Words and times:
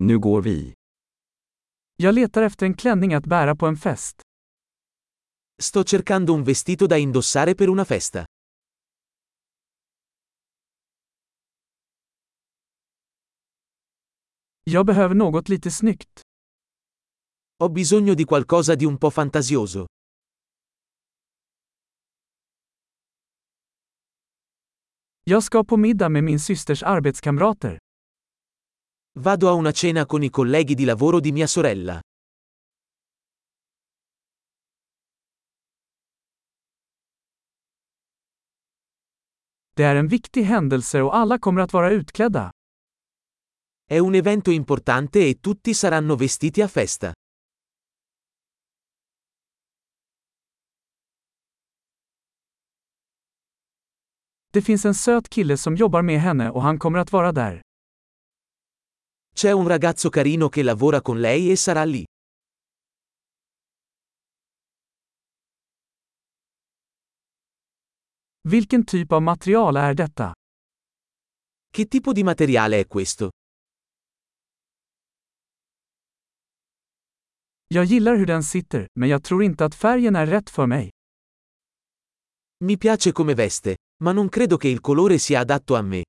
Nu 0.00 0.18
går 0.18 0.42
vi. 0.42 0.74
Jag 1.96 2.14
letar 2.14 2.42
efter 2.42 2.66
en 2.66 2.74
klänning 2.74 3.14
att 3.14 3.26
bära 3.26 3.56
på 3.56 3.66
en 3.66 3.76
fest. 3.76 4.22
Sto 5.60 5.84
cercando 5.84 6.32
un 6.32 6.44
vestito 6.44 6.86
da 6.86 6.98
indossare 6.98 7.54
per 7.54 7.68
una 7.68 7.84
festa. 7.84 8.26
Jag 14.64 14.86
behöver 14.86 15.14
något 15.14 15.48
lite 15.48 15.70
snyggt. 15.70 16.20
Ho 17.58 17.68
bisogno 17.68 18.14
di 18.14 18.24
qualcosa 18.24 18.74
di 18.74 18.84
un 18.84 18.98
po' 18.98 19.10
fantasioso. 19.10 19.86
Jag 25.24 25.42
ska 25.42 25.64
på 25.64 25.76
middag 25.76 26.08
med 26.08 26.24
min 26.24 26.40
systers 26.40 26.82
arbetskamrater. 26.82 27.78
Vado 29.20 29.48
a 29.48 29.52
una 29.52 29.72
cena 29.72 30.06
con 30.06 30.22
i 30.22 30.30
colleghi 30.30 30.76
di 30.76 30.84
lavoro 30.84 31.18
di 31.18 31.32
mia 31.32 31.48
sorella. 31.48 32.00
Det 39.74 39.84
är 39.84 39.96
en 39.96 40.08
viktig 40.08 40.42
händelse 40.42 41.02
och 41.02 41.16
alla 41.16 41.38
kommer 41.38 41.60
att 41.60 41.72
vara 41.72 41.90
utklädda. 41.90 42.50
È 43.90 43.98
un 43.98 44.14
evento 44.14 44.50
importante 44.50 45.18
e 45.18 45.40
tutti 45.40 45.74
saranno 45.74 46.16
vestiti 46.16 46.62
a 46.62 46.68
festa. 46.68 47.12
Det 54.52 54.62
finns 54.62 54.84
en 54.84 54.94
söt 54.94 55.28
kille 55.28 55.56
som 55.56 55.76
jobbar 55.76 56.02
med 56.02 56.20
henne 56.20 56.50
och 56.50 56.62
han 56.62 56.78
kommer 56.78 56.98
att 56.98 57.12
vara 57.12 57.32
där. 57.32 57.67
C'è 59.38 59.52
un 59.52 59.68
ragazzo 59.68 60.08
carino 60.08 60.48
che 60.48 60.64
lavora 60.64 61.00
con 61.00 61.20
lei 61.20 61.52
e 61.52 61.54
sarà 61.54 61.84
lì. 61.84 62.04
Vilken 68.48 68.82
typ 68.84 69.12
av 69.12 69.22
material 69.22 69.76
är 69.76 69.94
detta? 69.94 70.32
Che 71.70 71.86
tipo 71.86 72.12
di 72.12 72.24
materiale 72.24 72.80
è 72.80 72.86
questo? 72.88 73.30
Jag 77.68 77.84
gillar 77.84 78.16
hur 78.16 78.26
den 78.26 78.42
sitter, 78.42 78.86
men 78.98 79.08
jag 79.08 79.22
tror 79.22 79.44
inte 79.44 79.64
att 79.64 79.74
färgen 79.74 80.16
är 80.16 80.26
rätt 80.26 80.50
för 80.50 80.66
mig. 80.66 80.90
Mi 82.64 82.76
piace 82.76 83.12
come 83.12 83.34
veste, 83.34 83.76
ma 84.02 84.12
non 84.12 84.28
credo 84.28 84.56
che 84.56 84.68
il 84.68 84.80
colore 84.80 85.18
sia 85.18 85.40
adatto 85.40 85.76
a 85.76 85.82
me. 85.82 86.02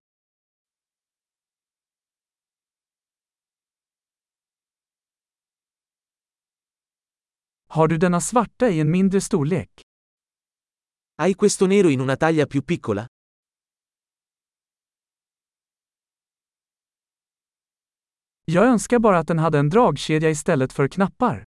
Har 7.72 7.88
du 7.88 7.98
denna 7.98 8.22
svarta 8.22 8.70
i 8.70 8.80
en 8.80 8.92
mindre 8.92 9.22
storlek? 9.22 9.82
Hai 11.22 11.34
questo 11.36 11.68
nero 11.68 11.90
in 11.90 12.00
una 12.00 12.16
taglia 12.18 12.48
più 12.48 12.64
piccola? 12.64 13.06
Jag 18.46 18.66
önskar 18.66 19.00
bara 19.00 19.20
att 19.20 19.28
den 19.28 19.40
hade 19.40 19.60
en 19.60 19.70
dragkedja 19.70 20.30
istället 20.30 20.74
för 20.74 20.88
knappar. 20.88 21.44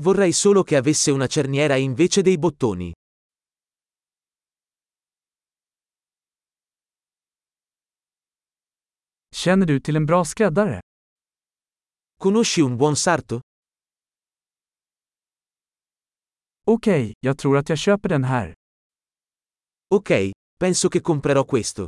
Vorrei 0.00 0.32
solo 0.32 0.64
che 0.64 0.76
avesse 0.78 1.12
una 1.12 1.28
cerniera 1.28 1.76
invece 1.76 2.22
dei 2.22 2.38
bottoni. 2.38 2.92
Känner 9.34 9.66
du 9.66 9.80
till 9.80 9.96
en 9.96 10.06
bra 10.06 10.24
skräddare? 10.24 10.80
Conosci 12.20 12.62
un 12.62 12.76
buon 12.76 12.96
sarto? 12.96 13.40
Okej, 16.66 17.12
jag 17.20 17.38
tror 17.38 17.58
att 17.58 17.68
jag 17.68 17.78
köper 17.78 18.08
den 18.08 18.24
här. 18.24 18.54
Ok, 19.88 20.10
penso 20.58 20.88
che 20.88 21.00
comprerò 21.00 21.44
questo. 21.44 21.86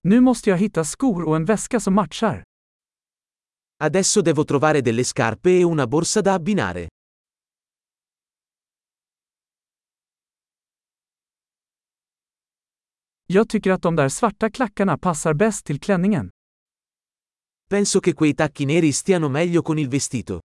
Nu 0.00 0.20
måste 0.20 0.50
jag 0.50 0.58
hitta 0.58 0.84
skor 0.84 1.22
och 1.28 1.36
en 1.36 1.44
väska 1.44 1.80
som 1.80 1.94
matchar. 1.94 2.42
Adesso 3.76 4.22
devo 4.22 4.44
trovare 4.44 4.80
delle 4.80 5.04
scarpe 5.04 5.50
e 5.50 5.64
una 5.64 5.86
borsa 5.86 6.20
da 6.22 6.34
abbinare. 6.34 6.88
Jag 13.26 13.48
tycker 13.48 13.70
att 13.70 13.82
de 13.82 13.96
där 13.96 14.08
svarta 14.08 14.50
klackarna 14.50 14.98
passar 14.98 15.34
bäst 15.34 15.66
till 15.66 15.80
klänningen. 15.80 16.30
Penso 17.72 18.00
che 18.00 18.12
quei 18.12 18.34
tacchi 18.34 18.66
neri 18.66 18.92
stiano 18.92 19.30
meglio 19.30 19.62
con 19.62 19.78
il 19.78 19.88
vestito. 19.88 20.40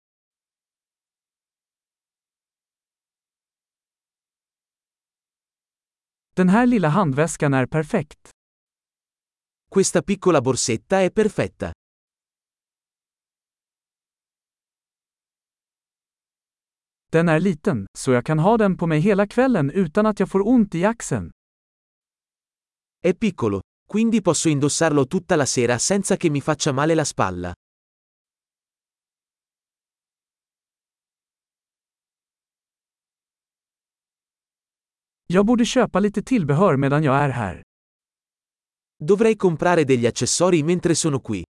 Den 6.33 6.47
här 6.47 6.65
lilla 6.65 6.87
handväskan 6.87 7.53
är 7.53 7.65
perfekt. 7.65 8.29
Questa 9.69 10.01
piccola 10.01 10.41
borsetta 10.41 11.01
è 11.01 11.11
perfetta. 11.11 11.73
Den 17.11 17.29
är 17.29 17.39
liten, 17.39 17.85
så 17.97 18.11
jag 18.11 18.25
kan 18.25 18.39
ha 18.39 18.57
den 18.57 18.77
på 18.77 18.87
mig 18.87 18.99
hela 18.99 19.27
kvällen 19.27 19.69
utan 19.69 20.05
att 20.05 20.19
jag 20.19 20.29
får 20.29 20.47
ont 20.47 20.75
i 20.75 20.85
axeln. 20.85 21.31
È 23.01 23.13
piccolo, 23.13 23.61
quindi 23.87 24.21
posso 24.21 24.49
indossarlo 24.49 25.07
tutta 25.07 25.37
la 25.37 25.45
sera 25.45 25.77
senza 25.77 26.17
che 26.17 26.29
mi 26.29 26.41
faccia 26.41 26.73
male 26.73 26.93
la 26.93 27.05
spalla. 27.05 27.53
Jag 35.29 35.45
borde 35.45 35.65
köpa 35.65 35.99
lite 35.99 36.21
tillbehör 36.21 36.77
medan 36.77 37.03
jag 37.03 37.15
är 37.15 37.29
här. 37.29 37.63
Dovrei 38.99 39.35
comprare 39.35 39.83
degli 39.83 40.05
accessori 40.05 40.63
mentre 40.63 40.95
sono 40.95 41.19
qui. 41.19 41.43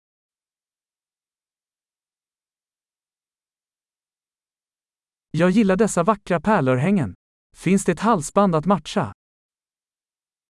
Jag 5.31 5.49
gillar 5.49 5.75
dessa 5.75 6.03
vackra 6.03 6.39
pärlörhängen. 6.39 7.13
Finns 7.55 7.85
det 7.85 7.91
ett 7.91 7.99
halsband 7.99 8.55
att 8.55 8.65
matcha? 8.65 9.16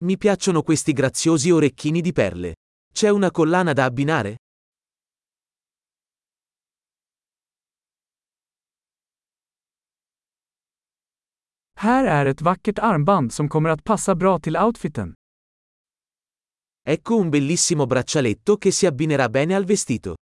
Mi 0.04 0.16
piacciono 0.16 0.62
questi 0.62 0.92
graziosi 0.92 1.50
orecchini 1.50 2.00
di 2.00 2.12
perle. 2.12 2.54
C'è 2.92 3.08
una 3.08 3.32
collana 3.32 3.72
da 3.72 3.84
abbinare? 3.84 4.36
Här 11.80 12.04
är 12.04 12.26
ett 12.26 12.40
vackert 12.40 12.78
armband 12.78 13.32
som 13.32 13.48
kommer 13.48 13.70
att 13.70 13.84
passa 13.84 14.14
bra 14.14 14.38
till 14.38 14.56
outfiten. 14.56 15.14
Ecco 16.82 17.14
un 17.16 17.30
bellissimo 17.30 17.86
braccialetto 17.86 18.56
che 18.56 18.70
si 18.70 18.86
abbinerà 18.86 19.28
bene 19.28 19.54
al 19.54 19.64
vestito. 19.64 20.14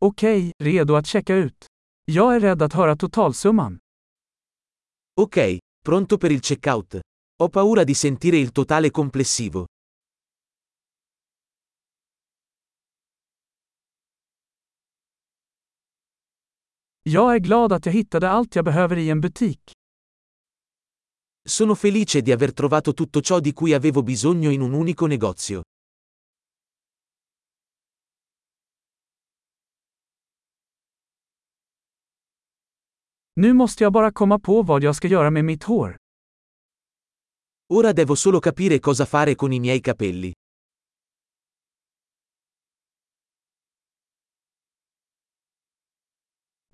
Okej, 0.00 0.52
redo 0.58 0.96
att 0.96 1.06
checka 1.06 1.34
ut. 1.34 1.73
Jag 2.06 2.34
är 2.34 2.40
rädd 2.40 2.62
att 2.62 2.72
höra 2.72 2.96
totalsumman. 2.96 3.78
Ok, 5.20 5.58
pronto 5.84 6.18
per 6.18 6.30
il 6.32 6.40
checkout. 6.40 7.00
Ho 7.38 7.48
paura 7.48 7.84
di 7.84 7.94
sentire 7.94 8.36
il 8.36 8.52
totale 8.52 8.90
complessivo. 8.90 9.66
Jag 17.02 17.34
är 17.34 17.38
glad 17.38 17.72
att 17.72 17.86
jag 17.86 17.92
hittade 17.92 18.30
allt 18.30 18.54
jag 18.54 18.64
behöver 18.64 18.98
i 18.98 19.10
en 19.10 19.20
butik. 19.20 19.72
Sono 21.48 21.74
felice 21.74 22.20
di 22.20 22.32
aver 22.32 22.52
trovato 22.52 22.92
tutto 22.92 23.20
ciò 23.20 23.40
di 23.40 23.52
cui 23.52 23.74
avevo 23.74 24.02
bisogno 24.02 24.50
in 24.50 24.60
un 24.60 24.72
unico 24.72 25.06
negozio. 25.06 25.62
Nu 33.36 33.52
måste 33.52 33.84
jag 33.84 33.92
bara 33.92 34.12
komma 34.12 34.38
på 34.38 34.62
vad 34.62 34.82
jag 34.82 34.96
ska 34.96 35.08
göra 35.08 35.30
med 35.30 35.44
mitt 35.44 35.62
hår. 35.64 35.96
Ora 37.68 37.92
devo 37.92 38.16
solo 38.16 38.40
capire 38.40 38.78
cosa 38.78 39.06
fare 39.06 39.34
con 39.34 39.52
i 39.52 39.60
miei 39.60 39.80
capelli. 39.80 40.32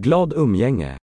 Glad 0.02 0.32
umgänge! 0.32 1.00